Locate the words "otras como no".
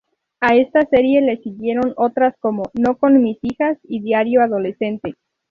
1.95-2.97